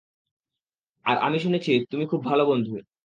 আর 1.05 1.15
আমি 1.17 1.37
শুনেছি 1.39 1.71
তুমি 1.91 2.03
খুব 2.05 2.21
ভাল 2.25 2.39
বন্ধু। 2.45 2.73